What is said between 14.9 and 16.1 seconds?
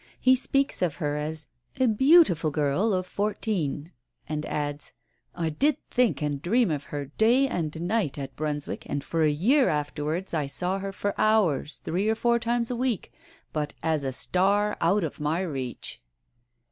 of my reach."